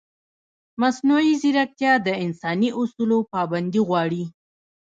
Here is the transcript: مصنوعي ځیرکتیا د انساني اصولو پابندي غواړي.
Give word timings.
مصنوعي 0.81 1.33
ځیرکتیا 1.41 1.93
د 2.05 2.07
انساني 2.25 2.69
اصولو 2.81 3.17
پابندي 3.33 3.81
غواړي. 3.87 4.23